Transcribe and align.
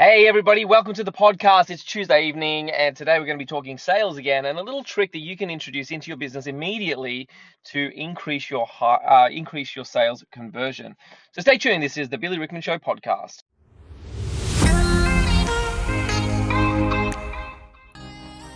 Hey, 0.00 0.28
everybody, 0.28 0.64
welcome 0.64 0.94
to 0.94 1.02
the 1.02 1.10
podcast. 1.10 1.70
It's 1.70 1.82
Tuesday 1.82 2.28
evening, 2.28 2.70
and 2.70 2.96
today 2.96 3.18
we're 3.18 3.24
going 3.24 3.36
to 3.36 3.42
be 3.42 3.44
talking 3.44 3.76
sales 3.76 4.16
again 4.16 4.44
and 4.44 4.56
a 4.56 4.62
little 4.62 4.84
trick 4.84 5.10
that 5.10 5.18
you 5.18 5.36
can 5.36 5.50
introduce 5.50 5.90
into 5.90 6.06
your 6.06 6.16
business 6.16 6.46
immediately 6.46 7.28
to 7.64 7.90
increase 7.96 8.48
your 8.48 8.68
uh, 8.80 9.28
increase 9.28 9.74
your 9.74 9.84
sales 9.84 10.24
conversion. 10.30 10.94
So 11.32 11.40
stay 11.40 11.58
tuned. 11.58 11.82
This 11.82 11.96
is 11.96 12.08
the 12.08 12.16
Billy 12.16 12.38
Rickman 12.38 12.62
Show 12.62 12.78
podcast. 12.78 13.42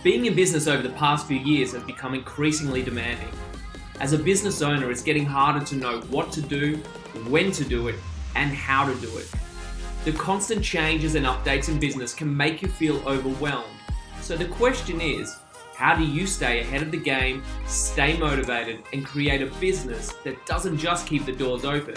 Being 0.01 0.25
in 0.25 0.35
business 0.35 0.67
over 0.67 0.81
the 0.81 0.95
past 0.95 1.27
few 1.27 1.39
years 1.39 1.73
has 1.73 1.83
become 1.83 2.13
increasingly 2.13 2.83
demanding. 2.83 3.27
As 3.99 4.13
a 4.13 4.17
business 4.17 4.61
owner, 4.61 4.89
it's 4.91 5.03
getting 5.03 5.25
harder 5.25 5.65
to 5.65 5.75
know 5.75 5.99
what 6.03 6.31
to 6.31 6.41
do, 6.41 6.77
when 7.27 7.51
to 7.51 7.65
do 7.65 7.89
it, 7.89 7.95
and 8.37 8.49
how 8.53 8.85
to 8.87 8.95
do 9.01 9.17
it. 9.17 9.29
The 10.05 10.11
constant 10.11 10.61
changes 10.61 11.15
and 11.15 11.25
updates 11.25 11.69
in 11.69 11.79
business 11.79 12.13
can 12.13 12.35
make 12.35 12.61
you 12.61 12.67
feel 12.67 12.97
overwhelmed. 13.07 13.71
So 14.19 14.35
the 14.35 14.45
question 14.45 14.99
is, 14.99 15.33
how 15.77 15.95
do 15.95 16.03
you 16.03 16.27
stay 16.27 16.59
ahead 16.59 16.81
of 16.81 16.91
the 16.91 16.97
game, 16.97 17.41
stay 17.67 18.17
motivated, 18.17 18.83
and 18.91 19.05
create 19.05 19.41
a 19.41 19.45
business 19.61 20.11
that 20.25 20.45
doesn't 20.45 20.77
just 20.77 21.07
keep 21.07 21.25
the 21.25 21.31
doors 21.31 21.63
open, 21.63 21.95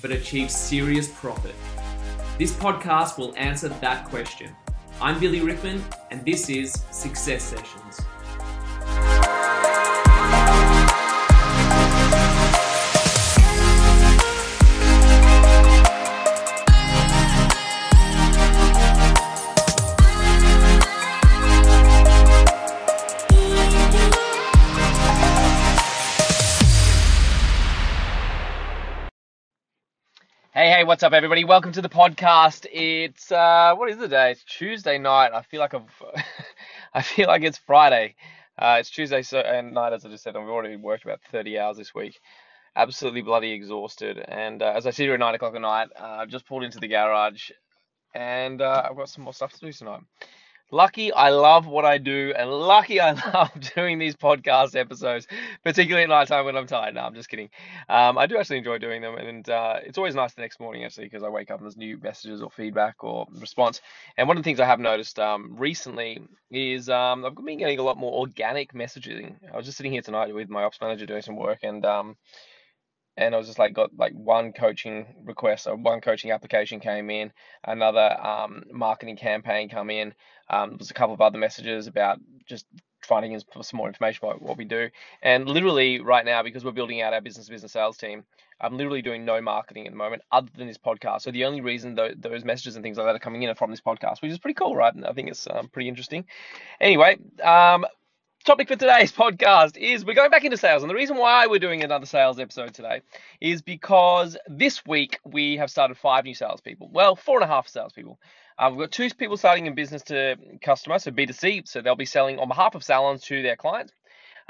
but 0.00 0.12
achieves 0.12 0.54
serious 0.54 1.08
profit? 1.08 1.56
This 2.38 2.52
podcast 2.52 3.18
will 3.18 3.34
answer 3.36 3.70
that 3.70 4.08
question. 4.08 4.54
I'm 5.00 5.18
Billy 5.18 5.40
Rickman, 5.40 5.82
and 6.12 6.24
this 6.24 6.48
is 6.48 6.72
Success 6.92 7.42
Sessions. 7.42 8.00
Hey, 30.68 30.80
hey, 30.80 30.84
what's 30.84 31.02
up, 31.02 31.14
everybody? 31.14 31.44
Welcome 31.44 31.72
to 31.72 31.80
the 31.80 31.88
podcast. 31.88 32.66
It's 32.70 33.32
uh, 33.32 33.74
what 33.74 33.88
is 33.88 33.96
the 33.96 34.06
day? 34.06 34.32
It's 34.32 34.44
Tuesday 34.44 34.98
night. 34.98 35.30
I 35.32 35.40
feel 35.40 35.60
like 35.60 35.72
I've, 35.72 36.02
I 36.92 37.00
feel 37.00 37.26
like 37.26 37.42
it's 37.42 37.56
Friday. 37.56 38.16
Uh, 38.58 38.76
it's 38.78 38.90
Tuesday 38.90 39.22
so, 39.22 39.38
and 39.38 39.72
night, 39.72 39.94
as 39.94 40.04
I 40.04 40.10
just 40.10 40.24
said. 40.24 40.36
I've 40.36 40.46
already 40.46 40.76
worked 40.76 41.06
about 41.06 41.20
30 41.32 41.58
hours 41.58 41.78
this 41.78 41.94
week. 41.94 42.20
Absolutely 42.76 43.22
bloody 43.22 43.52
exhausted. 43.52 44.18
And 44.18 44.60
uh, 44.60 44.74
as 44.76 44.86
I 44.86 44.90
sit 44.90 45.04
here 45.04 45.14
at 45.14 45.20
nine 45.20 45.34
o'clock 45.34 45.54
at 45.54 45.62
night, 45.62 45.88
uh, 45.98 46.04
I've 46.04 46.28
just 46.28 46.46
pulled 46.46 46.64
into 46.64 46.78
the 46.78 46.88
garage, 46.88 47.50
and 48.14 48.60
uh, 48.60 48.88
I've 48.90 48.96
got 48.96 49.08
some 49.08 49.24
more 49.24 49.32
stuff 49.32 49.54
to 49.54 49.60
do 49.60 49.72
tonight. 49.72 50.02
Lucky 50.70 51.10
I 51.14 51.30
love 51.30 51.66
what 51.66 51.86
I 51.86 51.96
do, 51.96 52.34
and 52.36 52.50
lucky 52.50 53.00
I 53.00 53.12
love 53.34 53.50
doing 53.74 53.98
these 53.98 54.14
podcast 54.14 54.76
episodes, 54.76 55.26
particularly 55.64 56.02
at 56.02 56.10
night 56.10 56.28
time 56.28 56.44
when 56.44 56.58
I'm 56.58 56.66
tired. 56.66 56.94
No, 56.94 57.00
I'm 57.00 57.14
just 57.14 57.30
kidding. 57.30 57.48
Um, 57.88 58.18
I 58.18 58.26
do 58.26 58.36
actually 58.36 58.58
enjoy 58.58 58.76
doing 58.76 59.00
them, 59.00 59.16
and 59.16 59.48
uh, 59.48 59.76
it's 59.82 59.96
always 59.96 60.14
nice 60.14 60.34
the 60.34 60.42
next 60.42 60.60
morning 60.60 60.84
actually 60.84 61.06
because 61.06 61.22
I 61.22 61.30
wake 61.30 61.50
up 61.50 61.60
and 61.60 61.66
there's 61.66 61.78
new 61.78 61.96
messages 62.02 62.42
or 62.42 62.50
feedback 62.50 63.02
or 63.02 63.26
response. 63.40 63.80
And 64.18 64.28
one 64.28 64.36
of 64.36 64.42
the 64.42 64.46
things 64.46 64.60
I 64.60 64.66
have 64.66 64.78
noticed 64.78 65.18
um, 65.18 65.56
recently 65.56 66.20
is 66.50 66.90
um, 66.90 67.24
I've 67.24 67.34
been 67.34 67.56
getting 67.58 67.78
a 67.78 67.82
lot 67.82 67.96
more 67.96 68.12
organic 68.20 68.74
messaging. 68.74 69.36
I 69.50 69.56
was 69.56 69.64
just 69.64 69.78
sitting 69.78 69.92
here 69.92 70.02
tonight 70.02 70.34
with 70.34 70.50
my 70.50 70.64
ops 70.64 70.82
manager 70.82 71.06
doing 71.06 71.22
some 71.22 71.36
work, 71.36 71.60
and 71.62 71.82
um, 71.86 72.16
and 73.18 73.34
I 73.34 73.38
was 73.38 73.48
just 73.48 73.58
like 73.58 73.74
got 73.74 73.90
like 73.98 74.12
one 74.12 74.52
coaching 74.52 75.06
request 75.24 75.66
or 75.66 75.74
one 75.74 76.00
coaching 76.00 76.30
application 76.30 76.78
came 76.78 77.10
in, 77.10 77.32
another 77.64 78.16
um, 78.24 78.62
marketing 78.72 79.16
campaign 79.16 79.68
come 79.68 79.90
in. 79.90 80.14
Um, 80.48 80.76
there's 80.78 80.92
a 80.92 80.94
couple 80.94 81.14
of 81.14 81.20
other 81.20 81.36
messages 81.36 81.88
about 81.88 82.20
just 82.46 82.64
finding 83.02 83.34
us 83.34 83.44
some 83.62 83.76
more 83.78 83.88
information 83.88 84.24
about 84.24 84.40
what 84.40 84.56
we 84.56 84.64
do. 84.64 84.88
And 85.20 85.48
literally 85.48 86.00
right 86.00 86.24
now, 86.24 86.42
because 86.44 86.64
we're 86.64 86.70
building 86.70 87.02
out 87.02 87.12
our 87.12 87.20
business 87.20 87.48
business 87.48 87.72
sales 87.72 87.96
team, 87.96 88.24
I'm 88.60 88.76
literally 88.76 89.02
doing 89.02 89.24
no 89.24 89.40
marketing 89.40 89.86
at 89.86 89.92
the 89.92 89.96
moment 89.98 90.22
other 90.30 90.48
than 90.56 90.68
this 90.68 90.78
podcast. 90.78 91.22
So 91.22 91.32
the 91.32 91.44
only 91.44 91.60
reason 91.60 91.96
those 91.96 92.44
messages 92.44 92.76
and 92.76 92.84
things 92.84 92.98
like 92.98 93.06
that 93.06 93.16
are 93.16 93.20
coming 93.20 93.42
in 93.42 93.50
are 93.50 93.54
from 93.56 93.70
this 93.72 93.80
podcast, 93.80 94.22
which 94.22 94.30
is 94.30 94.38
pretty 94.38 94.54
cool, 94.54 94.76
right? 94.76 94.94
And 94.94 95.04
I 95.04 95.12
think 95.12 95.28
it's 95.28 95.46
um, 95.50 95.68
pretty 95.68 95.88
interesting. 95.88 96.24
Anyway, 96.80 97.18
um, 97.42 97.84
topic 98.44 98.68
for 98.68 98.76
today's 98.76 99.12
podcast 99.16 99.76
is 99.76 100.04
we're 100.04 100.14
going 100.14 100.30
back 100.30 100.44
into 100.44 100.56
sales. 100.56 100.82
And 100.82 100.90
the 100.90 100.94
reason 100.94 101.16
why 101.16 101.46
we're 101.46 101.58
doing 101.58 101.82
another 101.82 102.06
sales 102.06 102.38
episode 102.38 102.74
today 102.74 103.02
is 103.40 103.62
because 103.62 104.36
this 104.46 104.84
week 104.86 105.18
we 105.24 105.56
have 105.56 105.70
started 105.70 105.96
five 105.96 106.24
new 106.24 106.34
salespeople. 106.34 106.90
Well, 106.92 107.16
four 107.16 107.36
and 107.36 107.44
a 107.44 107.52
half 107.52 107.68
salespeople. 107.68 108.18
Uh, 108.58 108.70
we've 108.70 108.80
got 108.80 108.90
two 108.90 109.10
people 109.10 109.36
starting 109.36 109.66
in 109.66 109.74
business 109.74 110.02
to 110.02 110.36
customer, 110.62 110.98
so 110.98 111.10
B2C, 111.10 111.68
so 111.68 111.80
they'll 111.80 111.94
be 111.94 112.04
selling 112.04 112.38
on 112.38 112.48
behalf 112.48 112.74
of 112.74 112.82
salons 112.82 113.22
to 113.24 113.42
their 113.42 113.56
clients. 113.56 113.92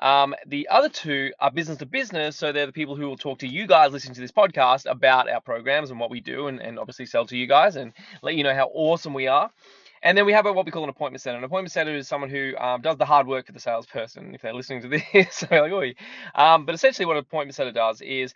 Um, 0.00 0.34
the 0.46 0.68
other 0.68 0.88
two 0.88 1.32
are 1.40 1.50
business 1.50 1.78
to 1.78 1.86
business, 1.86 2.36
so 2.36 2.52
they're 2.52 2.66
the 2.66 2.72
people 2.72 2.94
who 2.94 3.08
will 3.08 3.16
talk 3.16 3.40
to 3.40 3.48
you 3.48 3.66
guys 3.66 3.92
listening 3.92 4.14
to 4.14 4.20
this 4.20 4.32
podcast 4.32 4.88
about 4.88 5.28
our 5.28 5.40
programs 5.40 5.90
and 5.90 5.98
what 5.98 6.10
we 6.10 6.20
do, 6.20 6.46
and, 6.46 6.60
and 6.60 6.78
obviously 6.78 7.04
sell 7.04 7.26
to 7.26 7.36
you 7.36 7.46
guys 7.46 7.76
and 7.76 7.92
let 8.22 8.36
you 8.36 8.44
know 8.44 8.54
how 8.54 8.70
awesome 8.72 9.12
we 9.12 9.26
are. 9.26 9.50
And 10.02 10.18
then 10.18 10.26
we 10.26 10.32
have 10.32 10.46
what 10.46 10.66
we 10.66 10.72
call 10.72 10.84
an 10.84 10.90
appointment 10.90 11.22
setter. 11.22 11.38
An 11.38 11.44
appointment 11.44 11.72
setter 11.72 11.94
is 11.96 12.08
someone 12.08 12.30
who 12.30 12.56
um, 12.58 12.82
does 12.82 12.96
the 12.98 13.06
hard 13.06 13.26
work 13.26 13.46
for 13.46 13.52
the 13.52 13.60
salesperson. 13.60 14.34
If 14.34 14.42
they're 14.42 14.54
listening 14.54 14.82
to 14.82 14.88
this, 14.88 15.02
so 15.34 15.46
like. 15.50 15.98
Um, 16.34 16.66
but 16.66 16.74
essentially, 16.74 17.06
what 17.06 17.16
an 17.16 17.20
appointment 17.22 17.56
setter 17.56 17.72
does 17.72 18.00
is 18.02 18.34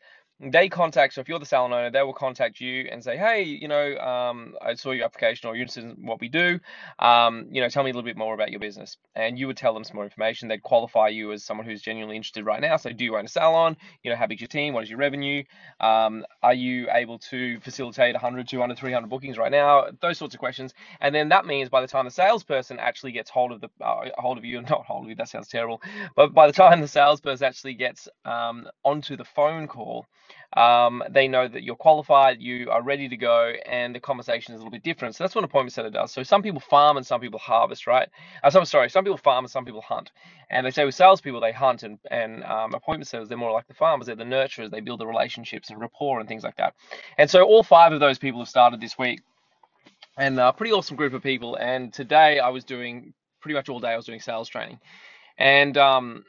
they 0.51 0.69
contact, 0.69 1.15
so 1.15 1.21
if 1.21 1.29
you're 1.29 1.39
the 1.39 1.47
salon 1.47 1.73
owner, 1.73 1.91
they 1.91 2.03
will 2.03 2.13
contact 2.13 2.61
you 2.61 2.89
and 2.91 3.03
say, 3.03 3.17
hey, 3.17 3.45
you 3.45 3.69
know, 3.69 3.97
um, 3.99 4.55
I 4.61 4.75
saw 4.75 4.91
your 4.91 5.05
application 5.05 5.49
or 5.49 5.55
you're 5.55 5.63
interested 5.63 5.85
in 5.85 6.05
what 6.05 6.21
we 6.21 6.29
do. 6.29 6.59
Um, 6.99 7.47
you 7.53 7.61
know, 7.61 7.69
tell 7.69 7.85
me 7.85 7.91
a 7.91 7.95
little 7.95 8.07
bit 8.07 8.17
more 8.17 8.35
about 8.35 8.51
your 8.51 8.59
business. 8.59 8.97
And 9.15 9.39
you 9.39 9.47
would 9.47 9.57
tell 9.57 9.73
them 9.73 9.85
some 9.85 9.97
more 9.97 10.05
information. 10.05 10.49
They'd 10.49 10.63
qualify 10.63 11.09
you 11.09 11.33
as 11.33 11.45
someone 11.45 11.67
who's 11.67 11.81
genuinely 11.81 12.17
interested 12.17 12.45
right 12.45 12.61
now. 12.61 12.77
So, 12.77 12.91
do 12.91 13.05
you 13.05 13.17
own 13.17 13.27
a 13.27 13.29
salon? 13.29 13.77
You 14.03 14.11
know, 14.11 14.17
how 14.17 14.27
big's 14.27 14.41
your 14.41 14.49
team? 14.49 14.75
What 14.75 14.83
is 14.83 14.91
your 14.91 14.99
revenue? 14.99 15.45
Um, 15.81 16.25
are 16.43 16.55
you 16.55 16.89
able 16.91 17.19
to 17.21 17.61
facilitate 17.61 18.15
100, 18.15 18.49
200, 18.49 18.77
300 18.77 19.09
bookings 19.09 19.39
right 19.39 19.53
now? 19.53 19.87
Those 20.01 20.19
sorts 20.19 20.35
of 20.35 20.41
questions. 20.41 20.75
And 21.01 21.15
then 21.15 21.29
that 21.29 21.47
means 21.47 21.69
by 21.69 21.83
the 21.83 21.87
time 21.87 22.05
the 22.05 22.11
salesperson 22.11 22.81
actually 22.81 23.13
gets 23.13 23.31
hold 23.31 23.53
of 23.53 23.61
the 23.61 23.69
uh, 23.81 24.09
hold 24.19 24.39
of 24.39 24.45
you, 24.45 24.61
not 24.71 24.85
hold 24.87 25.05
of 25.05 25.11
you, 25.11 25.15
that 25.17 25.29
sounds 25.29 25.49
terrible. 25.49 25.81
But 26.17 26.35
by 26.35 26.49
the 26.49 26.53
time 26.53 26.81
the 26.81 26.89
salesperson 26.89 27.47
actually 27.47 27.75
gets 27.75 28.09
um, 28.25 28.67
onto 28.85 29.17
the 29.17 29.25
phone 29.25 29.69
call, 29.69 30.07
um, 30.57 31.03
they 31.09 31.29
know 31.29 31.49
that 31.49 31.63
you're 31.63 31.77
qualified, 31.77 32.41
you 32.41 32.71
are 32.71 32.83
ready 32.83 33.09
to 33.09 33.17
go, 33.17 33.53
and 33.67 33.95
the 33.95 34.01
conversation 34.01 34.55
is 34.55 34.61
a 34.61 34.65
little 34.65 34.71
bit 34.71 34.83
different. 34.83 35.15
So 35.15 35.25
that's 35.25 35.35
what 35.35 35.45
appointment 35.45 35.73
setter 35.73 35.89
does. 35.91 36.13
So 36.13 36.23
some 36.23 36.43
people 36.43 36.61
farm 36.61 36.99
and 36.99 37.07
some 37.07 37.21
people 37.21 37.39
harvest, 37.39 37.87
right? 37.87 38.09
Uh, 38.43 38.51
some 38.51 38.65
sorry, 38.67 38.91
some 38.91 39.05
people 39.05 39.17
farm 39.17 39.45
and 39.45 39.51
some 39.51 39.65
people 39.65 39.81
hunt. 39.81 40.13
And 40.51 40.67
they 40.67 40.71
say 40.71 40.85
with 40.85 40.95
salespeople 40.95 41.41
they 41.41 41.53
hunt, 41.53 41.83
and 41.85 41.99
and 42.11 42.45
um, 42.45 42.75
appointment 42.75 43.09
setters 43.09 43.29
they're 43.29 43.39
more 43.39 43.53
like 43.53 43.67
the 43.67 43.75
farmers. 43.75 44.07
They're 44.07 44.17
the 44.17 44.25
nurturers. 44.25 44.71
They 44.71 44.81
build 44.81 45.01
the 45.01 45.07
relationships 45.07 45.71
and 45.71 45.81
rapport 45.81 46.21
and 46.21 46.29
things 46.29 46.45
like 46.45 46.57
that. 46.57 46.75
And 47.17 47.31
so 47.31 47.45
all 47.45 47.63
five 47.63 47.93
of 47.93 48.01
those 48.01 48.19
people 48.19 48.41
have 48.41 48.49
started 48.49 48.81
this 48.81 48.99
week, 48.99 49.23
and 50.19 50.39
a 50.39 50.53
pretty 50.53 50.73
awesome 50.73 50.97
group 50.97 51.15
of 51.15 51.23
people. 51.23 51.57
And 51.57 51.93
today 51.95 52.41
I 52.41 52.51
was 52.51 52.65
doing 52.65 53.15
pretty 53.41 53.55
much 53.55 53.71
all 53.71 53.81
day. 53.81 53.89
I 53.89 53.97
was 53.97 54.05
doing 54.07 54.21
sales 54.21 54.51
training, 54.51 54.79
and 55.39 55.79
um, 55.79 56.25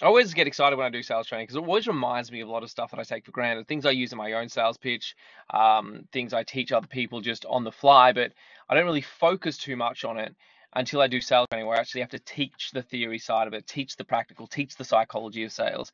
I 0.00 0.06
always 0.06 0.32
get 0.32 0.46
excited 0.46 0.76
when 0.76 0.86
I 0.86 0.90
do 0.90 1.02
sales 1.02 1.26
training 1.26 1.46
because 1.46 1.56
it 1.56 1.66
always 1.66 1.88
reminds 1.88 2.30
me 2.30 2.40
of 2.40 2.48
a 2.48 2.52
lot 2.52 2.62
of 2.62 2.70
stuff 2.70 2.92
that 2.92 3.00
I 3.00 3.02
take 3.02 3.24
for 3.24 3.32
granted, 3.32 3.66
things 3.66 3.84
I 3.84 3.90
use 3.90 4.12
in 4.12 4.18
my 4.18 4.34
own 4.34 4.48
sales 4.48 4.78
pitch, 4.78 5.16
um, 5.50 6.06
things 6.12 6.32
I 6.32 6.44
teach 6.44 6.70
other 6.70 6.86
people 6.86 7.20
just 7.20 7.44
on 7.46 7.64
the 7.64 7.72
fly, 7.72 8.12
but 8.12 8.32
I 8.68 8.74
don't 8.74 8.84
really 8.84 9.00
focus 9.00 9.58
too 9.58 9.76
much 9.76 10.04
on 10.04 10.16
it 10.18 10.36
until 10.74 11.00
I 11.00 11.08
do 11.08 11.20
sales 11.20 11.48
training 11.50 11.66
where 11.66 11.76
I 11.76 11.80
actually 11.80 12.02
have 12.02 12.10
to 12.10 12.20
teach 12.20 12.70
the 12.72 12.82
theory 12.82 13.18
side 13.18 13.48
of 13.48 13.54
it, 13.54 13.66
teach 13.66 13.96
the 13.96 14.04
practical, 14.04 14.46
teach 14.46 14.76
the 14.76 14.84
psychology 14.84 15.42
of 15.42 15.50
sales. 15.50 15.90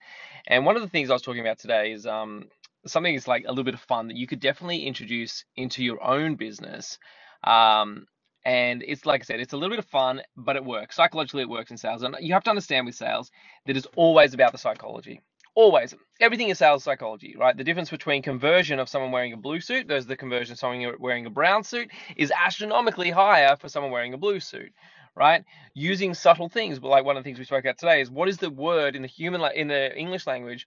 And 0.46 0.66
one 0.66 0.76
of 0.76 0.82
the 0.82 0.88
things 0.88 1.08
I 1.08 1.14
was 1.14 1.22
talking 1.22 1.40
about 1.40 1.58
today 1.58 1.92
is 1.92 2.06
um, 2.06 2.48
something 2.86 3.14
that's 3.14 3.28
like 3.28 3.44
a 3.46 3.50
little 3.50 3.64
bit 3.64 3.74
of 3.74 3.80
fun 3.80 4.08
that 4.08 4.16
you 4.16 4.26
could 4.26 4.40
definitely 4.40 4.84
introduce 4.84 5.44
into 5.56 5.82
your 5.82 6.02
own 6.04 6.34
business. 6.34 6.98
Um, 7.42 8.06
and 8.44 8.82
it's 8.86 9.06
like 9.06 9.22
I 9.22 9.24
said, 9.24 9.40
it's 9.40 9.54
a 9.54 9.56
little 9.56 9.70
bit 9.70 9.78
of 9.78 9.86
fun, 9.86 10.20
but 10.36 10.56
it 10.56 10.64
works. 10.64 10.96
Psychologically, 10.96 11.42
it 11.42 11.48
works 11.48 11.70
in 11.70 11.78
sales. 11.78 12.02
And 12.02 12.14
you 12.20 12.34
have 12.34 12.44
to 12.44 12.50
understand 12.50 12.86
with 12.86 12.94
sales 12.94 13.30
that 13.66 13.76
it's 13.76 13.86
always 13.96 14.34
about 14.34 14.52
the 14.52 14.58
psychology. 14.58 15.22
Always. 15.54 15.94
Everything 16.20 16.48
is 16.48 16.58
sales 16.58 16.84
psychology, 16.84 17.36
right? 17.38 17.56
The 17.56 17.64
difference 17.64 17.88
between 17.88 18.22
conversion 18.22 18.78
of 18.78 18.88
someone 18.88 19.12
wearing 19.12 19.32
a 19.32 19.36
blue 19.36 19.60
suit 19.60 19.86
versus 19.86 20.06
the 20.06 20.16
conversion 20.16 20.52
of 20.52 20.58
someone 20.58 20.94
wearing 20.98 21.26
a 21.26 21.30
brown 21.30 21.64
suit 21.64 21.90
is 22.16 22.32
astronomically 22.32 23.10
higher 23.10 23.56
for 23.56 23.68
someone 23.68 23.92
wearing 23.92 24.14
a 24.14 24.18
blue 24.18 24.40
suit, 24.40 24.72
right? 25.14 25.44
Using 25.72 26.12
subtle 26.12 26.48
things, 26.48 26.78
but 26.80 26.88
like 26.88 27.04
one 27.04 27.16
of 27.16 27.22
the 27.22 27.28
things 27.28 27.38
we 27.38 27.44
spoke 27.44 27.64
about 27.64 27.78
today 27.78 28.00
is 28.00 28.10
what 28.10 28.28
is 28.28 28.36
the 28.36 28.50
word 28.50 28.96
in 28.96 29.02
the 29.02 29.08
human 29.08 29.40
like 29.40 29.56
in 29.56 29.68
the 29.68 29.96
English 29.96 30.26
language 30.26 30.66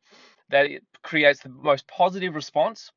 that 0.49 0.69
creates 1.03 1.41
the 1.41 1.49
most 1.49 1.85
positive 1.87 2.33
response 2.33 2.91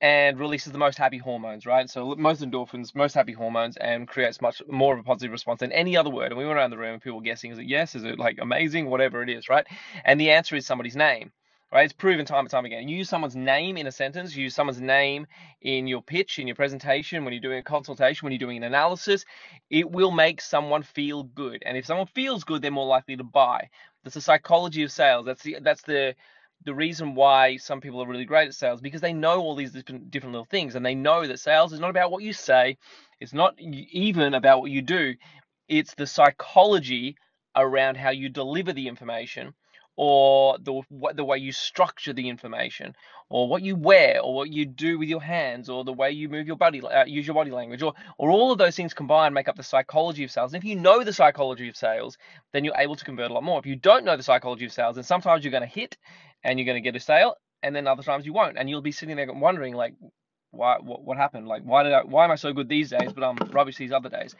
and 0.00 0.38
releases 0.38 0.72
the 0.72 0.78
most 0.78 0.98
happy 0.98 1.18
hormones, 1.18 1.66
right? 1.66 1.88
So 1.88 2.14
most 2.16 2.42
endorphins, 2.42 2.94
most 2.94 3.14
happy 3.14 3.32
hormones, 3.32 3.76
and 3.76 4.06
creates 4.06 4.40
much 4.40 4.60
more 4.68 4.94
of 4.94 5.00
a 5.00 5.02
positive 5.02 5.32
response 5.32 5.60
than 5.60 5.72
any 5.72 5.96
other 5.96 6.10
word. 6.10 6.32
And 6.32 6.38
we 6.38 6.44
went 6.44 6.56
around 6.58 6.70
the 6.70 6.78
room 6.78 6.94
and 6.94 7.02
people 7.02 7.18
were 7.18 7.24
guessing, 7.24 7.52
is 7.52 7.58
it 7.58 7.66
yes? 7.66 7.94
Is 7.94 8.04
it 8.04 8.18
like 8.18 8.38
amazing? 8.40 8.90
Whatever 8.90 9.22
it 9.22 9.30
is, 9.30 9.48
right? 9.48 9.66
And 10.04 10.20
the 10.20 10.32
answer 10.32 10.56
is 10.56 10.66
somebody's 10.66 10.96
name, 10.96 11.32
right? 11.72 11.84
It's 11.84 11.92
proven 11.92 12.26
time 12.26 12.40
and 12.40 12.50
time 12.50 12.66
again. 12.66 12.88
You 12.88 12.98
use 12.98 13.08
someone's 13.08 13.36
name 13.36 13.76
in 13.76 13.86
a 13.86 13.92
sentence, 13.92 14.36
you 14.36 14.44
use 14.44 14.54
someone's 14.54 14.80
name 14.80 15.26
in 15.62 15.86
your 15.86 16.02
pitch, 16.02 16.38
in 16.38 16.46
your 16.46 16.56
presentation, 16.56 17.24
when 17.24 17.32
you're 17.32 17.40
doing 17.40 17.60
a 17.60 17.62
consultation, 17.62 18.26
when 18.26 18.32
you're 18.32 18.38
doing 18.38 18.58
an 18.58 18.64
analysis, 18.64 19.24
it 19.70 19.90
will 19.90 20.10
make 20.10 20.40
someone 20.40 20.82
feel 20.82 21.22
good. 21.22 21.62
And 21.64 21.78
if 21.78 21.86
someone 21.86 22.08
feels 22.08 22.44
good, 22.44 22.60
they're 22.60 22.70
more 22.70 22.86
likely 22.86 23.16
to 23.16 23.24
buy. 23.24 23.70
That's 24.02 24.14
the 24.14 24.20
psychology 24.20 24.82
of 24.82 24.92
sales. 24.92 25.24
That's 25.24 25.42
the 25.42 25.56
that's 25.62 25.82
the 25.82 26.14
the 26.64 26.74
reason 26.74 27.14
why 27.14 27.56
some 27.56 27.80
people 27.80 28.02
are 28.02 28.06
really 28.06 28.24
great 28.24 28.48
at 28.48 28.54
sales 28.54 28.80
because 28.80 29.00
they 29.00 29.12
know 29.12 29.40
all 29.40 29.54
these 29.54 29.72
different, 29.72 30.10
different 30.10 30.32
little 30.32 30.46
things 30.46 30.74
and 30.74 30.84
they 30.84 30.94
know 30.94 31.26
that 31.26 31.38
sales 31.40 31.72
is 31.72 31.80
not 31.80 31.90
about 31.90 32.10
what 32.10 32.22
you 32.22 32.32
say 32.32 32.76
it's 33.20 33.34
not 33.34 33.54
even 33.60 34.34
about 34.34 34.60
what 34.60 34.70
you 34.70 34.82
do 34.82 35.14
it's 35.68 35.94
the 35.94 36.06
psychology 36.06 37.16
around 37.56 37.96
how 37.96 38.10
you 38.10 38.28
deliver 38.28 38.72
the 38.72 38.88
information 38.88 39.54
or 39.96 40.58
the 40.58 40.82
the 41.14 41.24
way 41.24 41.38
you 41.38 41.52
structure 41.52 42.12
the 42.12 42.28
information 42.28 42.94
or 43.28 43.48
what 43.48 43.62
you 43.62 43.76
wear 43.76 44.20
or 44.20 44.34
what 44.34 44.52
you 44.52 44.66
do 44.66 44.98
with 44.98 45.08
your 45.08 45.22
hands 45.22 45.68
or 45.68 45.84
the 45.84 45.92
way 45.92 46.10
you 46.10 46.28
move 46.28 46.46
your 46.48 46.56
body 46.56 46.82
uh, 46.82 47.04
use 47.04 47.26
your 47.26 47.34
body 47.34 47.52
language 47.52 47.80
or 47.80 47.92
or 48.18 48.30
all 48.30 48.50
of 48.50 48.58
those 48.58 48.74
things 48.74 48.92
combined 48.92 49.32
make 49.32 49.46
up 49.46 49.56
the 49.56 49.62
psychology 49.62 50.24
of 50.24 50.30
sales. 50.32 50.52
And 50.52 50.62
if 50.62 50.68
you 50.68 50.74
know 50.74 51.04
the 51.04 51.12
psychology 51.12 51.68
of 51.68 51.76
sales 51.76 52.18
then 52.52 52.64
you're 52.64 52.76
able 52.76 52.96
to 52.96 53.04
convert 53.04 53.30
a 53.30 53.34
lot 53.34 53.44
more. 53.44 53.60
If 53.60 53.66
you 53.66 53.76
don't 53.76 54.04
know 54.04 54.16
the 54.16 54.22
psychology 54.24 54.64
of 54.64 54.72
sales 54.72 54.96
then 54.96 55.04
sometimes 55.04 55.44
you're 55.44 55.52
going 55.52 55.62
to 55.62 55.68
hit 55.68 55.96
and 56.44 56.58
you're 56.58 56.66
going 56.66 56.82
to 56.82 56.82
get 56.82 56.96
a 56.96 57.00
sale 57.00 57.36
and 57.62 57.74
then 57.74 57.86
other 57.88 58.02
times 58.04 58.26
you 58.26 58.32
won't 58.32 58.58
and 58.58 58.70
you'll 58.70 58.82
be 58.82 58.92
sitting 58.92 59.16
there 59.16 59.32
wondering 59.32 59.74
like 59.74 59.94
why 60.52 60.76
what, 60.80 61.04
what 61.04 61.16
happened? 61.18 61.48
Like 61.48 61.62
why 61.64 61.82
did 61.84 61.92
I 61.92 62.02
why 62.02 62.24
am 62.24 62.30
I 62.32 62.36
so 62.36 62.52
good 62.52 62.68
these 62.68 62.90
days 62.90 63.12
but 63.12 63.24
I'm 63.24 63.42
rubbish 63.50 63.76
these 63.76 63.92
other 63.92 64.10
days 64.10 64.34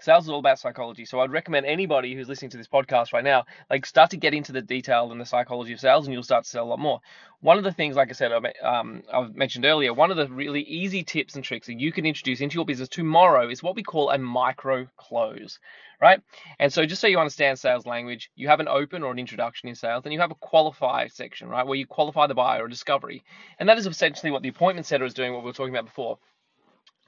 Sales 0.00 0.24
is 0.24 0.30
all 0.30 0.38
about 0.38 0.58
psychology. 0.58 1.04
So 1.04 1.20
I'd 1.20 1.30
recommend 1.30 1.66
anybody 1.66 2.14
who's 2.14 2.28
listening 2.28 2.50
to 2.52 2.56
this 2.56 2.66
podcast 2.66 3.12
right 3.12 3.24
now, 3.24 3.44
like 3.68 3.84
start 3.84 4.10
to 4.10 4.16
get 4.16 4.32
into 4.32 4.50
the 4.50 4.62
detail 4.62 5.12
and 5.12 5.20
the 5.20 5.26
psychology 5.26 5.74
of 5.74 5.80
sales, 5.80 6.06
and 6.06 6.14
you'll 6.14 6.22
start 6.22 6.44
to 6.44 6.50
sell 6.50 6.64
a 6.64 6.70
lot 6.70 6.78
more. 6.78 7.00
One 7.42 7.58
of 7.58 7.64
the 7.64 7.72
things, 7.72 7.96
like 7.96 8.08
I 8.08 8.12
said, 8.12 8.32
um, 8.62 9.02
I've 9.12 9.34
mentioned 9.34 9.64
earlier, 9.64 9.92
one 9.92 10.10
of 10.10 10.16
the 10.16 10.28
really 10.28 10.62
easy 10.62 11.02
tips 11.02 11.34
and 11.34 11.44
tricks 11.44 11.66
that 11.66 11.80
you 11.80 11.92
can 11.92 12.06
introduce 12.06 12.40
into 12.40 12.54
your 12.54 12.64
business 12.64 12.88
tomorrow 12.88 13.48
is 13.48 13.62
what 13.62 13.76
we 13.76 13.82
call 13.82 14.10
a 14.10 14.18
micro 14.18 14.86
close, 14.96 15.58
right? 16.00 16.20
And 16.58 16.72
so 16.72 16.86
just 16.86 17.00
so 17.00 17.06
you 17.06 17.18
understand 17.18 17.58
sales 17.58 17.86
language, 17.86 18.30
you 18.36 18.48
have 18.48 18.60
an 18.60 18.68
open 18.68 19.02
or 19.02 19.12
an 19.12 19.18
introduction 19.18 19.68
in 19.68 19.74
sales, 19.74 20.04
and 20.04 20.12
you 20.12 20.20
have 20.20 20.30
a 20.30 20.34
qualify 20.36 21.08
section, 21.08 21.48
right, 21.48 21.66
where 21.66 21.78
you 21.78 21.86
qualify 21.86 22.26
the 22.26 22.34
buyer 22.34 22.64
or 22.64 22.68
discovery. 22.68 23.22
And 23.58 23.68
that 23.68 23.78
is 23.78 23.86
essentially 23.86 24.32
what 24.32 24.42
the 24.42 24.48
appointment 24.48 24.86
setter 24.86 25.04
is 25.04 25.14
doing, 25.14 25.32
what 25.32 25.42
we 25.42 25.46
were 25.46 25.54
talking 25.54 25.74
about 25.74 25.86
before 25.86 26.18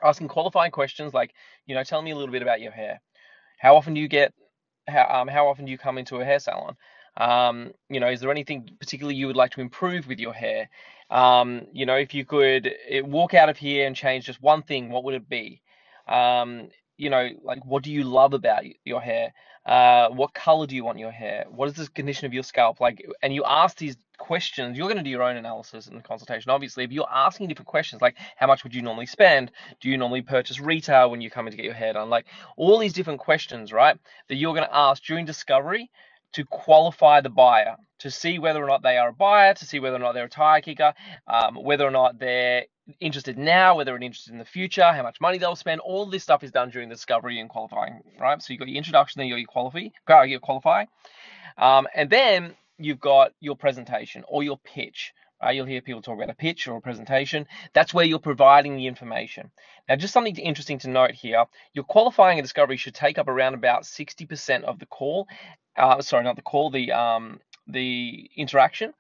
asking 0.03 0.29
qualifying 0.29 0.71
questions 0.71 1.15
like, 1.15 1.35
you 1.67 1.75
know, 1.75 1.85
tell 1.85 2.03
me 2.03 2.11
a 2.11 2.17
little 2.17 2.33
bit 2.33 2.43
about 2.43 2.61
your 2.61 2.73
hair. 2.73 3.01
How 3.59 3.77
often 3.77 3.95
do 3.95 4.01
you 4.01 4.09
get, 4.09 4.33
how, 4.89 5.07
um, 5.09 5.29
how 5.29 5.49
often 5.49 5.65
do 5.65 5.71
you 5.71 5.79
come 5.79 5.99
into 5.99 6.17
a 6.17 6.25
hair 6.25 6.39
salon? 6.39 6.77
Um, 7.17 7.73
you 7.91 8.01
know, 8.01 8.09
is 8.09 8.21
there 8.21 8.31
anything 8.31 8.69
particularly 8.81 9.17
you 9.17 9.27
would 9.27 9.37
like 9.37 9.53
to 9.53 9.61
improve 9.61 10.07
with 10.07 10.19
your 10.19 10.33
hair? 10.33 10.69
Um, 11.11 11.67
you 11.73 11.85
know, 11.85 11.97
if 11.97 12.15
you 12.15 12.25
could 12.25 12.73
eh, 12.89 13.01
walk 13.01 13.35
out 13.35 13.49
of 13.49 13.59
here 13.59 13.87
and 13.87 13.95
change 13.95 14.27
just 14.27 14.43
one 14.43 14.63
thing, 14.63 14.89
what 14.91 15.05
would 15.05 15.15
it 15.15 15.29
be? 15.29 15.61
Um, 16.09 16.69
you 16.97 17.11
know, 17.11 17.29
like 17.43 17.65
what 17.65 17.83
do 17.83 17.93
you 17.93 18.05
love 18.05 18.33
about 18.33 18.65
your 18.85 19.01
hair? 19.01 19.33
Uh, 19.67 20.09
what 20.09 20.35
color 20.35 20.67
do 20.67 20.75
you 20.75 20.85
want 20.85 20.99
your 20.99 21.11
hair? 21.11 21.45
What 21.49 21.69
is 21.69 21.75
the 21.75 21.89
condition 21.89 22.27
of 22.27 22.35
your 22.35 22.43
scalp 22.43 22.81
like? 22.81 23.07
And 23.23 23.35
you 23.35 23.45
ask 23.45 23.77
these 23.77 23.97
questions. 24.23 24.79
You're 24.79 24.87
going 24.87 24.99
to 24.99 25.03
do 25.03 25.11
your 25.11 25.25
own 25.25 25.37
analysis 25.37 25.89
and 25.89 26.03
consultation, 26.05 26.53
obviously. 26.53 26.85
If 26.85 26.93
you're 26.93 27.13
asking 27.13 27.49
different 27.49 27.67
questions, 27.67 28.01
like 28.01 28.17
how 28.37 28.47
much 28.47 28.63
would 28.63 28.73
you 28.73 28.81
normally 28.81 29.07
spend? 29.07 29.51
Do 29.81 29.89
you 29.91 29.99
normally 29.99 30.23
purchase 30.23 30.61
retail 30.61 31.11
when 31.11 31.21
you 31.21 31.29
come 31.29 31.49
in 31.49 31.51
to 31.51 31.57
get 31.57 31.65
your 31.65 31.75
hair 31.75 31.95
done? 31.95 32.09
Like 32.09 32.27
all 32.57 32.79
these 32.79 32.93
different 32.93 33.19
questions, 33.19 33.73
right? 33.73 33.99
That 34.29 34.37
you're 34.37 34.55
going 34.55 34.69
to 34.69 34.75
ask 34.75 35.03
during 35.03 35.27
discovery 35.27 35.91
to 36.35 36.45
qualify 36.45 37.21
the 37.21 37.31
buyer, 37.31 37.75
to 37.99 38.11
see 38.13 38.39
whether 38.39 38.63
or 38.63 38.69
not 38.69 38.83
they 38.83 38.97
are 38.97 39.09
a 39.09 39.13
buyer, 39.13 39.55
to 39.55 39.67
see 39.67 39.81
whether 39.81 39.97
or 39.97 39.99
not 39.99 40.13
they're 40.13 40.27
a 40.27 40.31
tire 40.31 40.61
kicker, 40.61 40.95
um, 41.27 41.57
whether 41.57 41.85
or 41.85 41.91
not 41.91 42.21
they're 42.21 42.67
interested 43.01 43.37
now, 43.37 43.77
whether 43.77 43.91
they're 43.91 44.01
interested 44.01 44.33
in 44.33 44.39
the 44.39 44.45
future, 44.45 44.93
how 44.93 45.03
much 45.03 45.21
money 45.21 45.39
they'll 45.39 45.57
spend. 45.57 45.81
All 45.81 46.07
this 46.07 46.23
stuff 46.23 46.45
is 46.45 46.53
done 46.53 46.71
during 46.71 46.89
discovery 46.89 47.41
and 47.41 47.51
qualifying, 47.51 48.03
right? 48.21 48.41
So 48.41 48.53
you've 48.53 48.61
got 48.61 48.69
your 48.69 48.79
introduction, 48.79 49.19
then 49.19 49.27
you 49.27 49.35
got 49.35 49.41
your 49.41 49.49
qualify, 49.49 50.25
your 50.25 50.41
qualify, 50.41 50.85
um, 51.59 51.89
and 51.95 52.09
then 52.09 52.55
you've 52.79 53.01
got 53.01 53.33
your 53.41 53.57
presentation 53.57 54.25
or 54.29 54.43
your 54.43 54.59
pitch. 54.59 55.13
Right? 55.43 55.57
You'll 55.57 55.67
hear 55.67 55.81
people 55.81 56.03
talk 56.03 56.17
about 56.17 56.31
a 56.31 56.35
pitch 56.35 56.69
or 56.69 56.77
a 56.77 56.81
presentation. 56.81 57.47
That's 57.73 57.93
where 57.93 58.05
you're 58.05 58.21
providing 58.21 58.77
the 58.77 58.87
information. 58.87 59.51
Now, 59.89 59.97
just 59.97 60.13
something 60.13 60.37
interesting 60.37 60.79
to 60.81 60.91
note 60.91 61.13
here: 61.13 61.45
your 61.75 61.85
qualifying 61.85 62.39
and 62.39 62.45
discovery 62.45 62.77
should 62.77 62.95
take 62.95 63.19
up 63.19 63.29
around 63.29 63.55
about 63.55 63.83
60% 63.83 64.63
of 64.63 64.79
the 64.79 64.87
call. 64.87 65.27
Uh, 65.77 66.01
sorry, 66.01 66.25
not 66.25 66.37
the 66.37 66.43
call, 66.43 66.71
the 66.71 66.93
um, 66.93 67.41
the 67.67 68.31
interaction 68.37 68.93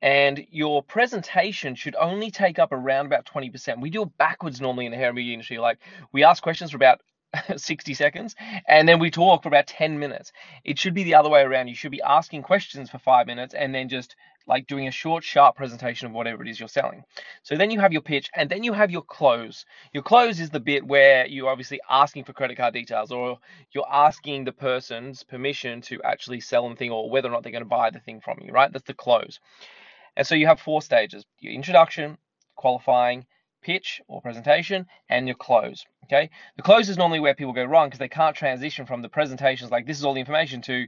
and 0.00 0.46
your 0.50 0.82
presentation 0.82 1.74
should 1.74 1.96
only 1.96 2.30
take 2.30 2.58
up 2.58 2.72
around 2.72 3.06
about 3.06 3.26
20%. 3.26 3.80
We 3.80 3.90
do 3.90 4.02
it 4.02 4.16
backwards 4.16 4.60
normally 4.60 4.86
in 4.86 4.92
the 4.92 4.98
hair 4.98 5.08
and 5.08 5.16
beauty 5.16 5.32
industry. 5.32 5.58
Like 5.58 5.78
we 6.12 6.24
ask 6.24 6.42
questions 6.42 6.70
for 6.70 6.76
about 6.76 7.00
60 7.56 7.94
seconds 7.94 8.34
and 8.66 8.88
then 8.88 8.98
we 8.98 9.10
talk 9.10 9.42
for 9.42 9.48
about 9.48 9.66
10 9.66 9.98
minutes. 9.98 10.32
It 10.64 10.78
should 10.78 10.94
be 10.94 11.04
the 11.04 11.14
other 11.14 11.28
way 11.28 11.42
around. 11.42 11.68
You 11.68 11.74
should 11.74 11.90
be 11.90 12.02
asking 12.02 12.42
questions 12.42 12.90
for 12.90 12.98
five 12.98 13.26
minutes 13.26 13.54
and 13.54 13.74
then 13.74 13.88
just 13.88 14.16
like 14.46 14.66
doing 14.66 14.88
a 14.88 14.90
short, 14.90 15.22
sharp 15.22 15.56
presentation 15.56 16.06
of 16.06 16.12
whatever 16.12 16.42
it 16.42 16.48
is 16.48 16.58
you're 16.58 16.68
selling. 16.68 17.04
So 17.42 17.56
then 17.56 17.70
you 17.70 17.80
have 17.80 17.92
your 17.92 18.00
pitch 18.00 18.30
and 18.34 18.48
then 18.48 18.64
you 18.64 18.72
have 18.72 18.90
your 18.90 19.02
close. 19.02 19.66
Your 19.92 20.02
close 20.02 20.40
is 20.40 20.48
the 20.50 20.58
bit 20.58 20.86
where 20.86 21.26
you're 21.26 21.50
obviously 21.50 21.80
asking 21.88 22.24
for 22.24 22.32
credit 22.32 22.56
card 22.56 22.72
details 22.72 23.12
or 23.12 23.38
you're 23.72 23.92
asking 23.92 24.44
the 24.44 24.52
person's 24.52 25.22
permission 25.22 25.82
to 25.82 26.02
actually 26.02 26.40
sell 26.40 26.68
the 26.68 26.76
thing 26.76 26.90
or 26.90 27.10
whether 27.10 27.28
or 27.28 27.32
not 27.32 27.42
they're 27.42 27.52
going 27.52 27.62
to 27.62 27.68
buy 27.68 27.90
the 27.90 28.00
thing 28.00 28.20
from 28.20 28.38
you, 28.42 28.52
right? 28.52 28.72
That's 28.72 28.86
the 28.86 28.94
close. 28.94 29.38
And 30.16 30.26
so 30.26 30.34
you 30.34 30.46
have 30.46 30.60
four 30.60 30.82
stages 30.82 31.26
your 31.38 31.52
introduction, 31.52 32.16
qualifying, 32.56 33.26
pitch 33.60 34.00
or 34.08 34.20
presentation, 34.20 34.86
and 35.08 35.26
your 35.26 35.36
close. 35.36 35.84
Okay, 36.04 36.30
the 36.56 36.62
close 36.62 36.88
is 36.88 36.96
normally 36.96 37.20
where 37.20 37.34
people 37.34 37.52
go 37.52 37.64
wrong 37.64 37.88
because 37.88 37.98
they 37.98 38.08
can't 38.08 38.36
transition 38.36 38.86
from 38.86 39.02
the 39.02 39.08
presentations 39.08 39.70
like 39.70 39.86
this 39.86 39.98
is 39.98 40.04
all 40.04 40.14
the 40.14 40.20
information 40.20 40.62
to 40.62 40.86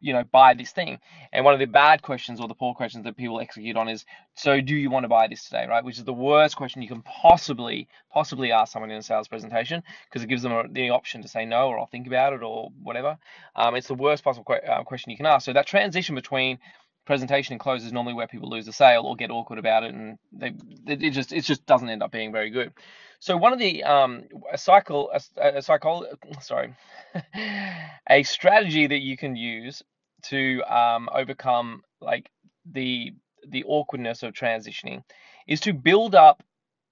you 0.00 0.12
know 0.12 0.24
buy 0.24 0.54
this 0.54 0.72
thing. 0.72 0.98
And 1.32 1.44
one 1.44 1.54
of 1.54 1.60
the 1.60 1.66
bad 1.66 2.02
questions 2.02 2.40
or 2.40 2.48
the 2.48 2.54
poor 2.54 2.74
questions 2.74 3.04
that 3.04 3.16
people 3.16 3.40
execute 3.40 3.76
on 3.76 3.88
is 3.88 4.04
so 4.34 4.60
do 4.60 4.74
you 4.74 4.90
want 4.90 5.04
to 5.04 5.08
buy 5.08 5.28
this 5.28 5.44
today? 5.44 5.66
Right? 5.68 5.84
Which 5.84 5.98
is 5.98 6.04
the 6.04 6.12
worst 6.12 6.56
question 6.56 6.82
you 6.82 6.88
can 6.88 7.02
possibly 7.02 7.88
possibly 8.12 8.52
ask 8.52 8.72
someone 8.72 8.90
in 8.90 8.98
a 8.98 9.02
sales 9.02 9.28
presentation 9.28 9.82
because 10.08 10.22
it 10.22 10.28
gives 10.28 10.42
them 10.42 10.72
the 10.72 10.90
option 10.90 11.22
to 11.22 11.28
say 11.28 11.44
no 11.44 11.68
or 11.68 11.78
i'll 11.78 11.86
think 11.86 12.06
about 12.06 12.32
it 12.32 12.42
or 12.42 12.70
whatever. 12.82 13.18
Um, 13.54 13.74
it's 13.76 13.88
the 13.88 13.94
worst 13.94 14.24
possible 14.24 14.44
que- 14.44 14.68
uh, 14.68 14.82
question 14.84 15.10
you 15.10 15.16
can 15.16 15.26
ask. 15.26 15.44
So 15.44 15.52
that 15.52 15.66
transition 15.66 16.14
between 16.14 16.58
presentation 17.06 17.54
and 17.54 17.60
close 17.60 17.84
is 17.84 17.92
normally 17.92 18.14
where 18.14 18.28
people 18.28 18.50
lose 18.50 18.66
the 18.66 18.72
sale 18.72 19.02
or 19.02 19.16
get 19.16 19.30
awkward 19.30 19.58
about 19.58 19.84
it, 19.84 19.94
and 19.94 20.18
they 20.32 20.52
it 20.86 21.10
just 21.10 21.32
it 21.32 21.42
just 21.42 21.64
doesn't 21.66 21.88
end 21.88 22.02
up 22.02 22.12
being 22.12 22.32
very 22.32 22.50
good. 22.50 22.72
So 23.20 23.36
one 23.36 23.52
of 23.52 23.58
the 23.58 23.84
um, 23.84 24.24
a 24.52 24.58
cycle 24.58 25.10
a, 25.12 25.58
a 25.58 25.62
cycle 25.62 26.06
sorry 26.40 26.74
a 28.10 28.22
strategy 28.22 28.86
that 28.86 29.00
you 29.00 29.16
can 29.16 29.36
use 29.36 29.82
to 30.24 30.62
um, 30.62 31.08
overcome 31.12 31.82
like 32.00 32.30
the 32.70 33.12
the 33.48 33.64
awkwardness 33.64 34.22
of 34.22 34.32
transitioning 34.32 35.02
is 35.46 35.60
to 35.60 35.72
build 35.72 36.14
up 36.14 36.42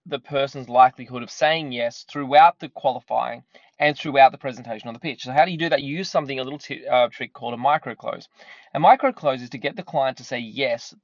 the 0.09 0.19
person's 0.19 0.69
likelihood 0.69 1.23
of 1.23 1.31
saying 1.31 1.73
yes 1.73 2.05
throughout 2.11 2.59
the 2.59 2.69
qualifying 2.71 3.43
and 3.79 3.97
throughout 3.97 4.33
the 4.33 4.39
presentation 4.39 4.89
on 4.89 4.95
the 4.95 5.01
pitch. 5.01 5.23
So 5.23 5.33
how 5.33 5.45
do 5.45 5.53
you 5.53 5.59
do 5.59 5.69
that? 5.69 5.83
You 5.83 5.99
use 5.99 6.11
something, 6.11 6.39
a 6.39 6.43
little 6.43 6.59
t- 6.59 6.87
uh, 6.87 7.09
trick 7.09 7.33
called 7.33 7.55
a 7.55 7.59
micro 7.59 7.95
close. 7.95 8.29
A 8.75 8.81
micro 8.81 9.13
close 9.13 9.43
is 9.43 9.51
to 9.51 9.59
get 9.59 9.77
the 9.77 9.83
client 9.83 10.17
to 10.17 10.25
say 10.25 10.39
yes 10.39 10.95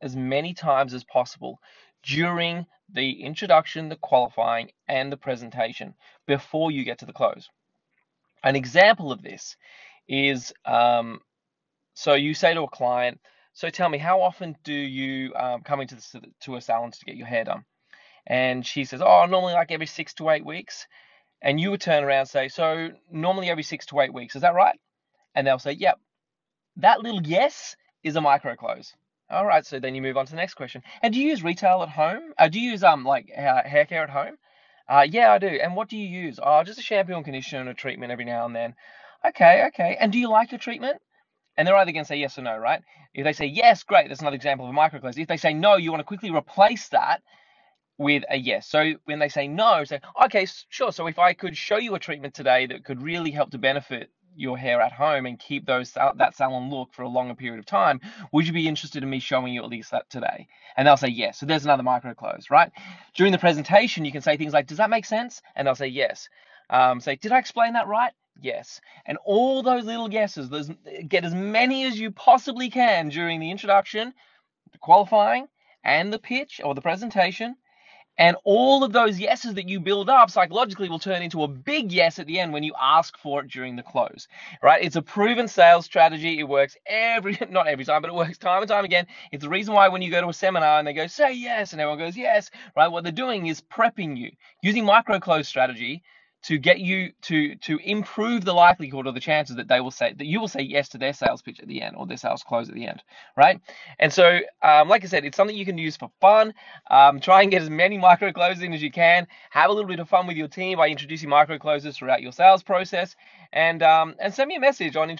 as 0.00 0.16
many 0.16 0.54
times 0.54 0.94
as 0.94 1.04
possible 1.04 1.60
during 2.02 2.66
the 2.92 3.22
introduction, 3.22 3.88
the 3.88 3.96
qualifying, 3.96 4.70
and 4.88 5.12
the 5.12 5.16
presentation 5.16 5.94
before 6.26 6.70
you 6.70 6.84
get 6.84 6.98
to 6.98 7.06
the 7.06 7.12
close. 7.12 7.48
An 8.42 8.56
example 8.56 9.12
of 9.12 9.22
this 9.22 9.56
is 10.08 10.52
um, 10.64 11.20
so 11.94 12.14
you 12.14 12.34
say 12.34 12.54
to 12.54 12.62
a 12.62 12.68
client, 12.68 13.20
so 13.52 13.68
tell 13.68 13.88
me, 13.88 13.98
how 13.98 14.22
often 14.22 14.56
do 14.64 14.72
you 14.72 15.34
um, 15.34 15.62
come 15.62 15.80
into 15.80 15.96
the, 15.96 16.22
to 16.40 16.56
a 16.56 16.60
salon 16.60 16.90
to 16.90 17.04
get 17.04 17.16
your 17.16 17.26
hair 17.26 17.44
done? 17.44 17.64
And 18.26 18.64
she 18.66 18.84
says, 18.84 19.02
oh, 19.02 19.26
normally 19.26 19.54
like 19.54 19.72
every 19.72 19.86
six 19.86 20.14
to 20.14 20.30
eight 20.30 20.44
weeks. 20.44 20.86
And 21.40 21.60
you 21.60 21.70
would 21.70 21.80
turn 21.80 22.04
around 22.04 22.20
and 22.20 22.28
say, 22.28 22.48
so 22.48 22.90
normally 23.10 23.50
every 23.50 23.64
six 23.64 23.86
to 23.86 24.00
eight 24.00 24.14
weeks, 24.14 24.36
is 24.36 24.42
that 24.42 24.54
right? 24.54 24.78
And 25.34 25.46
they'll 25.46 25.58
say, 25.58 25.72
yep. 25.72 25.98
That 26.76 27.02
little 27.02 27.22
yes 27.22 27.76
is 28.02 28.16
a 28.16 28.20
micro 28.20 28.56
close. 28.56 28.94
All 29.28 29.46
right, 29.46 29.64
so 29.64 29.80
then 29.80 29.94
you 29.94 30.02
move 30.02 30.16
on 30.16 30.26
to 30.26 30.32
the 30.32 30.36
next 30.36 30.54
question. 30.54 30.82
And 31.02 31.12
do 31.12 31.20
you 31.20 31.28
use 31.28 31.42
retail 31.42 31.82
at 31.82 31.88
home? 31.88 32.32
Uh, 32.38 32.48
do 32.48 32.60
you 32.60 32.70
use 32.70 32.84
um 32.84 33.04
like 33.04 33.30
uh, 33.36 33.62
hair 33.62 33.86
care 33.86 34.02
at 34.02 34.10
home? 34.10 34.36
Uh, 34.88 35.06
yeah, 35.08 35.32
I 35.32 35.38
do. 35.38 35.46
And 35.46 35.74
what 35.74 35.88
do 35.88 35.96
you 35.96 36.06
use? 36.06 36.38
Oh, 36.42 36.62
just 36.64 36.78
a 36.78 36.82
shampoo 36.82 37.14
and 37.14 37.24
conditioner 37.24 37.60
and 37.60 37.70
a 37.70 37.74
treatment 37.74 38.12
every 38.12 38.24
now 38.24 38.44
and 38.46 38.54
then. 38.54 38.74
Okay, 39.24 39.64
okay. 39.68 39.96
And 39.98 40.12
do 40.12 40.18
you 40.18 40.28
like 40.28 40.50
your 40.50 40.58
treatment? 40.58 40.98
And 41.56 41.66
they're 41.66 41.76
either 41.76 41.92
going 41.92 42.04
to 42.04 42.08
say 42.08 42.16
yes 42.16 42.38
or 42.38 42.42
no, 42.42 42.56
right? 42.56 42.82
If 43.14 43.24
they 43.24 43.32
say 43.32 43.46
yes, 43.46 43.84
great, 43.84 44.08
that's 44.08 44.20
another 44.20 44.36
example 44.36 44.66
of 44.66 44.70
a 44.70 44.72
micro 44.72 45.00
close. 45.00 45.16
If 45.16 45.28
they 45.28 45.36
say 45.36 45.54
no, 45.54 45.76
you 45.76 45.90
want 45.90 46.00
to 46.00 46.04
quickly 46.04 46.30
replace 46.30 46.88
that 46.88 47.22
with 48.02 48.24
a 48.28 48.36
yes. 48.36 48.66
So 48.66 48.94
when 49.04 49.18
they 49.18 49.28
say 49.28 49.48
no, 49.48 49.84
say, 49.84 50.00
okay, 50.24 50.46
sure. 50.68 50.92
So 50.92 51.06
if 51.06 51.18
I 51.18 51.32
could 51.32 51.56
show 51.56 51.78
you 51.78 51.94
a 51.94 51.98
treatment 51.98 52.34
today 52.34 52.66
that 52.66 52.84
could 52.84 53.02
really 53.02 53.30
help 53.30 53.50
to 53.52 53.58
benefit 53.58 54.10
your 54.34 54.56
hair 54.56 54.80
at 54.80 54.92
home 54.92 55.26
and 55.26 55.38
keep 55.38 55.66
those 55.66 55.92
that 55.92 56.34
salon 56.34 56.70
look 56.70 56.94
for 56.94 57.02
a 57.02 57.08
longer 57.08 57.34
period 57.34 57.58
of 57.58 57.66
time, 57.66 58.00
would 58.32 58.46
you 58.46 58.52
be 58.52 58.68
interested 58.68 59.02
in 59.02 59.10
me 59.10 59.20
showing 59.20 59.52
you 59.52 59.62
at 59.62 59.68
least 59.68 59.90
that 59.90 60.08
today? 60.10 60.48
And 60.76 60.86
they'll 60.86 60.96
say 60.96 61.08
yes. 61.08 61.38
So 61.38 61.46
there's 61.46 61.64
another 61.64 61.82
micro 61.82 62.14
close, 62.14 62.46
right? 62.50 62.72
During 63.14 63.32
the 63.32 63.38
presentation, 63.38 64.04
you 64.04 64.12
can 64.12 64.22
say 64.22 64.36
things 64.36 64.52
like, 64.52 64.66
"Does 64.66 64.78
that 64.78 64.90
make 64.90 65.04
sense?" 65.04 65.42
And 65.54 65.66
they'll 65.66 65.74
say 65.74 65.88
yes. 65.88 66.28
Um, 66.70 67.00
say, 67.00 67.16
"Did 67.16 67.32
I 67.32 67.38
explain 67.38 67.74
that 67.74 67.88
right?" 67.88 68.12
Yes. 68.40 68.80
And 69.04 69.18
all 69.24 69.62
those 69.62 69.84
little 69.84 70.08
guesses, 70.08 70.48
those, 70.48 70.70
get 71.06 71.24
as 71.24 71.34
many 71.34 71.84
as 71.84 71.98
you 72.00 72.10
possibly 72.10 72.70
can 72.70 73.10
during 73.10 73.38
the 73.40 73.50
introduction, 73.50 74.14
the 74.72 74.78
qualifying, 74.78 75.46
and 75.84 76.12
the 76.12 76.18
pitch 76.18 76.60
or 76.64 76.74
the 76.74 76.80
presentation. 76.80 77.56
And 78.18 78.36
all 78.44 78.84
of 78.84 78.92
those 78.92 79.18
yeses 79.18 79.54
that 79.54 79.68
you 79.68 79.80
build 79.80 80.08
up 80.10 80.30
psychologically 80.30 80.88
will 80.88 80.98
turn 80.98 81.22
into 81.22 81.42
a 81.42 81.48
big 81.48 81.90
yes 81.92 82.18
at 82.18 82.26
the 82.26 82.38
end 82.38 82.52
when 82.52 82.62
you 82.62 82.74
ask 82.80 83.16
for 83.18 83.40
it 83.40 83.48
during 83.48 83.76
the 83.76 83.82
close, 83.82 84.28
right? 84.62 84.84
It's 84.84 84.96
a 84.96 85.02
proven 85.02 85.48
sales 85.48 85.86
strategy. 85.86 86.38
It 86.38 86.44
works 86.48 86.76
every, 86.86 87.38
not 87.50 87.66
every 87.68 87.84
time, 87.84 88.02
but 88.02 88.10
it 88.10 88.14
works 88.14 88.38
time 88.38 88.62
and 88.62 88.68
time 88.68 88.84
again. 88.84 89.06
It's 89.32 89.42
the 89.42 89.48
reason 89.50 89.74
why 89.74 89.88
when 89.88 90.02
you 90.02 90.10
go 90.10 90.20
to 90.20 90.28
a 90.28 90.34
seminar 90.34 90.78
and 90.78 90.86
they 90.86 90.92
go, 90.92 91.06
say 91.06 91.32
yes, 91.32 91.72
and 91.72 91.80
everyone 91.80 91.98
goes, 91.98 92.16
yes, 92.16 92.50
right? 92.76 92.88
What 92.88 93.04
they're 93.04 93.12
doing 93.12 93.46
is 93.46 93.60
prepping 93.62 94.16
you 94.16 94.30
using 94.62 94.84
micro 94.84 95.18
close 95.18 95.48
strategy 95.48 96.02
to 96.42 96.58
get 96.58 96.80
you 96.80 97.12
to 97.22 97.54
to 97.56 97.78
improve 97.78 98.44
the 98.44 98.52
likelihood 98.52 99.06
or 99.06 99.12
the 99.12 99.20
chances 99.20 99.56
that 99.56 99.68
they 99.68 99.80
will 99.80 99.90
say 99.90 100.12
that 100.12 100.26
you 100.26 100.40
will 100.40 100.48
say 100.48 100.60
yes 100.60 100.88
to 100.90 100.98
their 100.98 101.12
sales 101.12 101.42
pitch 101.42 101.60
at 101.60 101.68
the 101.68 101.82
end 101.82 101.96
or 101.96 102.06
their 102.06 102.16
sales 102.16 102.42
close 102.42 102.68
at 102.68 102.74
the 102.74 102.86
end, 102.86 103.02
right? 103.36 103.60
And 103.98 104.12
so, 104.12 104.40
um, 104.62 104.88
like 104.88 105.04
I 105.04 105.06
said, 105.06 105.24
it's 105.24 105.36
something 105.36 105.56
you 105.56 105.64
can 105.64 105.78
use 105.78 105.96
for 105.96 106.10
fun. 106.20 106.54
Um, 106.90 107.20
try 107.20 107.42
and 107.42 107.50
get 107.50 107.62
as 107.62 107.70
many 107.70 107.98
micro 107.98 108.32
closes 108.32 108.62
in 108.62 108.72
as 108.72 108.82
you 108.82 108.90
can. 108.90 109.26
Have 109.50 109.70
a 109.70 109.72
little 109.72 109.88
bit 109.88 110.00
of 110.00 110.08
fun 110.08 110.26
with 110.26 110.36
your 110.36 110.48
team 110.48 110.78
by 110.78 110.88
introducing 110.88 111.28
micro 111.28 111.58
closes 111.58 111.96
throughout 111.96 112.22
your 112.22 112.32
sales 112.32 112.62
process, 112.62 113.16
and 113.52 113.82
um, 113.82 114.14
and 114.18 114.34
send 114.34 114.48
me 114.48 114.56
a 114.56 114.60
message 114.60 114.96
on, 114.96 115.16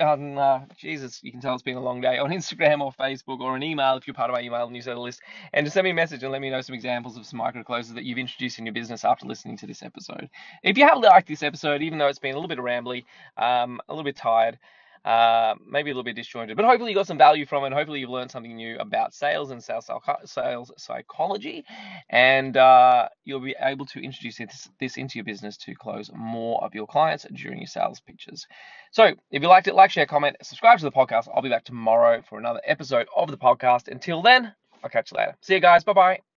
on 0.00 0.38
uh, 0.38 0.64
Jesus, 0.76 1.20
you 1.22 1.30
can 1.30 1.40
tell 1.40 1.54
it's 1.54 1.62
been 1.62 1.76
a 1.76 1.80
long 1.80 2.00
day 2.00 2.18
on 2.18 2.30
Instagram 2.30 2.80
or 2.80 2.92
Facebook 2.92 3.40
or 3.40 3.56
an 3.56 3.62
email 3.62 3.96
if 3.96 4.06
you're 4.06 4.14
part 4.14 4.30
of 4.30 4.34
my 4.34 4.42
email 4.42 4.68
newsletter 4.68 4.98
list, 4.98 5.20
and 5.52 5.64
just 5.64 5.74
send 5.74 5.84
me 5.84 5.90
a 5.90 5.94
message 5.94 6.22
and 6.22 6.32
let 6.32 6.40
me 6.40 6.50
know 6.50 6.60
some 6.60 6.74
examples 6.74 7.16
of 7.16 7.26
some 7.26 7.38
micro 7.38 7.62
closes 7.62 7.94
that 7.94 8.04
you've 8.04 8.18
introduced 8.18 8.58
in 8.58 8.66
your 8.66 8.72
business 8.72 9.04
after 9.04 9.26
listening 9.26 9.56
to 9.56 9.66
this 9.66 9.82
episode. 9.82 10.28
If 10.62 10.78
you 10.78 10.84
have 10.86 10.98
liked 10.98 11.28
this 11.28 11.42
episode, 11.42 11.82
even 11.82 11.98
though 11.98 12.08
it's 12.08 12.18
been 12.18 12.34
a 12.34 12.38
little 12.38 12.48
bit 12.48 12.58
rambly, 12.58 13.04
um, 13.36 13.80
a 13.88 13.92
little 13.92 14.04
bit 14.04 14.16
tired, 14.16 14.58
uh, 15.06 15.54
maybe 15.64 15.90
a 15.90 15.92
little 15.92 16.02
bit 16.02 16.16
disjointed, 16.16 16.56
but 16.56 16.66
hopefully 16.66 16.90
you 16.90 16.96
got 16.96 17.06
some 17.06 17.16
value 17.16 17.46
from 17.46 17.64
it. 17.64 17.72
Hopefully 17.72 18.00
you've 18.00 18.10
learned 18.10 18.30
something 18.30 18.56
new 18.56 18.76
about 18.78 19.14
sales 19.14 19.52
and 19.52 19.62
sales, 19.62 19.88
sales 20.24 20.72
psychology, 20.76 21.64
and 22.10 22.56
uh, 22.56 23.08
you'll 23.24 23.38
be 23.38 23.54
able 23.60 23.86
to 23.86 24.00
introduce 24.00 24.38
this, 24.38 24.68
this 24.80 24.96
into 24.96 25.16
your 25.16 25.24
business 25.24 25.56
to 25.58 25.76
close 25.76 26.10
more 26.12 26.62
of 26.64 26.74
your 26.74 26.88
clients 26.88 27.24
during 27.32 27.58
your 27.58 27.68
sales 27.68 28.00
pitches. 28.00 28.48
So 28.90 29.14
if 29.30 29.42
you 29.42 29.48
liked 29.48 29.68
it, 29.68 29.76
like, 29.76 29.92
share, 29.92 30.06
comment, 30.06 30.36
subscribe 30.42 30.80
to 30.80 30.84
the 30.84 30.90
podcast. 30.90 31.28
I'll 31.32 31.42
be 31.42 31.50
back 31.50 31.64
tomorrow 31.64 32.20
for 32.28 32.38
another 32.38 32.60
episode 32.66 33.06
of 33.14 33.30
the 33.30 33.38
podcast. 33.38 33.86
Until 33.86 34.22
then, 34.22 34.52
I'll 34.82 34.90
catch 34.90 35.12
you 35.12 35.18
later. 35.18 35.36
See 35.40 35.54
you 35.54 35.60
guys. 35.60 35.84
Bye 35.84 35.92
bye. 35.92 36.35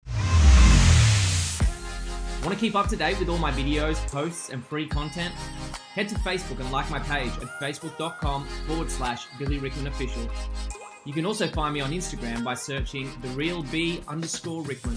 Want 2.48 2.58
to 2.58 2.66
keep 2.66 2.76
up 2.76 2.88
to 2.88 2.96
date 2.96 3.18
with 3.18 3.28
all 3.28 3.36
my 3.36 3.52
videos, 3.52 3.98
posts, 4.10 4.48
and 4.48 4.64
free 4.64 4.88
content? 4.88 5.34
Head 5.92 6.08
to 6.08 6.14
Facebook 6.14 6.60
and 6.60 6.72
like 6.72 6.90
my 6.90 6.98
page 6.98 7.30
at 7.42 7.48
facebook.com 7.60 8.46
forward 8.66 8.90
slash 8.90 9.26
Billy 9.38 9.58
Rickman 9.58 9.86
Official. 9.86 10.26
You 11.04 11.12
can 11.12 11.26
also 11.26 11.46
find 11.46 11.74
me 11.74 11.82
on 11.82 11.90
Instagram 11.90 12.42
by 12.42 12.54
searching 12.54 13.10
the 13.20 13.28
real 13.28 13.64
B 13.64 14.00
underscore 14.08 14.62
Rickman. 14.62 14.96